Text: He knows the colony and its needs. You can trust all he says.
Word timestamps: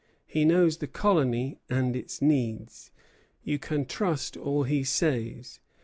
He 0.25 0.45
knows 0.45 0.77
the 0.77 0.87
colony 0.87 1.59
and 1.69 1.95
its 1.95 2.23
needs. 2.23 2.89
You 3.43 3.59
can 3.59 3.85
trust 3.85 4.35
all 4.35 4.63
he 4.63 4.83
says. 4.83 5.59